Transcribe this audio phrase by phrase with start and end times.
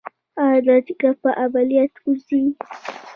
[0.43, 2.41] ایا دا تیږه په عملیات وځي؟